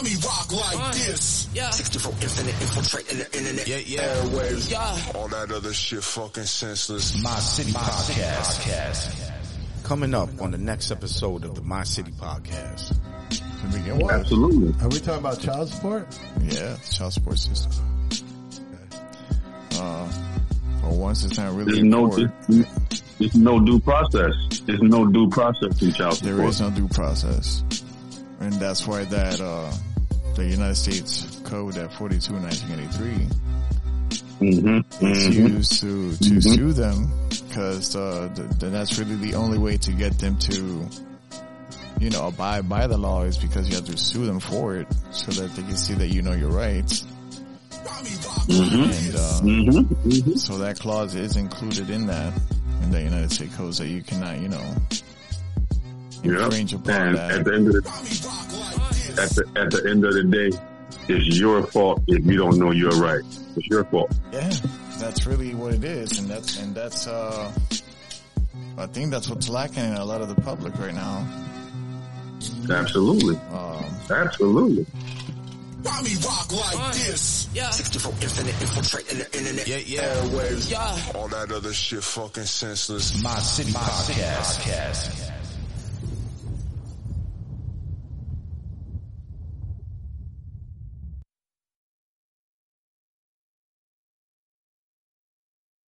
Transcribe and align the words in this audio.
Bobby 0.00 0.16
rock 0.24 0.50
like 0.50 0.94
this. 0.94 1.46
Yeah. 1.52 1.68
64 1.68 2.12
infinite 2.22 2.54
infiltrating 2.62 3.18
the 3.18 3.38
internet. 3.38 3.68
Yeah, 3.68 3.76
yeah. 3.84 4.14
Airwaves. 4.16 4.70
Yeah. 4.70 5.12
All 5.14 5.28
that 5.28 5.52
other 5.52 5.74
shit 5.74 6.02
fucking 6.02 6.44
senseless. 6.44 7.22
My 7.22 7.34
City 7.38 7.72
Podcast. 7.72 9.30
Coming 9.82 10.14
up 10.14 10.30
on 10.40 10.52
the 10.52 10.58
next 10.58 10.90
episode 10.90 11.44
of 11.44 11.54
the 11.54 11.60
My 11.60 11.84
City 11.84 12.12
Podcast. 12.12 12.96
To 13.28 13.66
begin 13.76 13.98
with, 13.98 14.10
Absolutely. 14.10 14.74
Are 14.82 14.88
we 14.88 15.00
talking 15.00 15.20
about 15.20 15.38
child 15.38 15.68
support? 15.68 16.18
yeah, 16.44 16.76
child 16.90 17.12
support 17.12 17.38
system. 17.38 17.72
Uh, 19.72 20.08
for 20.80 20.88
once, 20.98 21.24
it's 21.24 21.36
not 21.36 21.52
really 21.54 21.72
There's 21.72 21.84
no, 21.84 22.08
there's, 22.08 23.02
there's 23.18 23.34
no 23.34 23.60
due 23.62 23.78
process. 23.80 24.32
There's 24.64 24.80
no 24.80 25.04
due 25.08 25.28
process 25.28 25.82
in 25.82 25.92
child 25.92 26.14
support. 26.14 26.36
There 26.36 26.46
is 26.46 26.58
no 26.62 26.70
due 26.70 26.88
process, 26.88 27.62
and 28.40 28.54
that's 28.54 28.86
why 28.86 29.04
that 29.04 29.40
uh, 29.42 29.70
the 30.34 30.44
United 30.46 30.74
States 30.76 31.40
Code 31.44 31.76
at 31.76 31.92
42 31.94 32.32
1983 32.34 33.28
Mm-hmm. 34.40 35.04
is 35.04 35.28
Mm-hmm. 35.28 35.46
used 35.58 35.80
to 35.82 36.16
to 36.16 36.40
sue 36.40 36.72
them 36.72 37.12
because 37.28 37.94
uh, 37.94 38.30
th- 38.34 38.48
th- 38.58 38.72
that's 38.72 38.98
really 38.98 39.16
the 39.16 39.34
only 39.34 39.58
way 39.58 39.76
to 39.76 39.92
get 39.92 40.18
them 40.18 40.38
to 40.38 40.88
you 42.00 42.08
know 42.08 42.28
abide 42.28 42.66
by 42.66 42.86
the 42.86 42.96
law 42.96 43.22
is 43.24 43.36
because 43.36 43.68
you 43.68 43.74
have 43.76 43.84
to 43.84 43.98
sue 43.98 44.24
them 44.24 44.40
for 44.40 44.76
it 44.76 44.86
so 45.10 45.30
that 45.32 45.54
they 45.56 45.62
can 45.62 45.76
see 45.76 45.92
that 45.92 46.08
you 46.08 46.22
know 46.22 46.32
your 46.32 46.48
rights 46.50 47.04
Mm-hmm. 48.48 48.82
and 48.82 49.14
uh, 49.14 49.40
Mm-hmm. 49.42 50.08
Mm-hmm. 50.08 50.32
so 50.36 50.56
that 50.58 50.78
clause 50.80 51.14
is 51.14 51.36
included 51.36 51.90
in 51.90 52.06
that 52.06 52.32
in 52.82 52.90
the 52.90 53.02
United 53.02 53.30
States 53.30 53.54
Code 53.56 53.74
that 53.74 53.88
you 53.88 54.02
cannot 54.02 54.40
you 54.40 54.48
know 54.48 54.64
infringe 56.24 56.72
Yep. 56.72 56.80
upon 56.80 57.00
And 57.08 57.16
that. 57.18 57.30
at 57.32 57.44
the 57.44 57.54
end 57.54 57.66
of 57.68 57.74
the 57.74 57.82
at 59.18 59.30
the 59.30 59.44
at 59.56 59.70
the 59.70 59.88
end 59.90 60.04
of 60.04 60.14
the 60.14 60.24
day, 60.24 60.50
it's 61.08 61.38
your 61.38 61.62
fault 61.66 62.02
if 62.08 62.24
you 62.24 62.36
don't 62.36 62.58
know 62.58 62.70
your 62.70 62.90
right. 62.92 63.22
It's 63.56 63.66
your 63.68 63.84
fault. 63.84 64.12
Yeah, 64.32 64.50
that's 64.98 65.26
really 65.26 65.54
what 65.54 65.74
it 65.74 65.84
is, 65.84 66.18
and 66.18 66.28
that's 66.28 66.58
and 66.58 66.74
that's. 66.74 67.06
uh 67.06 67.50
I 68.78 68.86
think 68.86 69.10
that's 69.10 69.28
what's 69.28 69.48
lacking 69.48 69.84
in 69.84 69.94
a 69.94 70.04
lot 70.04 70.22
of 70.22 70.28
the 70.34 70.40
public 70.40 70.78
right 70.78 70.94
now. 70.94 71.26
Absolutely. 72.70 73.36
Um, 73.52 73.84
Absolutely. 74.10 74.86
Bobby 75.82 76.14
rock 76.24 76.52
like 76.52 76.94
this. 76.94 77.48
Yeah. 77.54 77.70
64 77.70 78.12
infinite 78.22 78.60
infiltrating 78.60 79.18
the 79.18 79.38
internet. 79.38 79.68
yeah, 79.68 79.76
yeah. 79.78 80.14
Airwaves. 80.14 80.70
Yeah. 80.70 81.18
All 81.18 81.28
that 81.28 81.50
other 81.52 81.72
shit 81.72 82.02
fucking 82.02 82.44
senseless. 82.44 83.22
My 83.22 83.34
City 83.38 83.72
Podcast. 83.72 85.29